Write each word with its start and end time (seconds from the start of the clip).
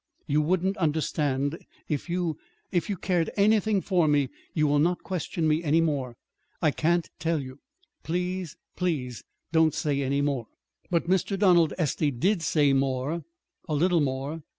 You 0.25 0.41
wouldn't 0.41 0.77
understand. 0.77 1.59
If 1.87 2.09
you 2.09 2.39
you 2.71 2.97
care 2.97 3.27
anything 3.37 3.81
for 3.81 4.07
me, 4.07 4.29
you 4.51 4.65
will 4.65 4.79
not 4.79 5.03
question 5.03 5.47
me 5.47 5.63
any 5.63 5.79
more. 5.79 6.15
I 6.59 6.71
can't 6.71 7.07
tell 7.19 7.39
you. 7.39 7.59
Please, 8.01 8.57
please 8.75 9.23
don't 9.51 9.75
say 9.75 10.01
any 10.01 10.21
more." 10.21 10.47
But 10.89 11.07
Mr. 11.07 11.37
Donald 11.37 11.75
Estey 11.77 12.09
did 12.09 12.41
say 12.41 12.73
more 12.73 13.23
a 13.69 13.75
little 13.75 14.01
more. 14.01 14.41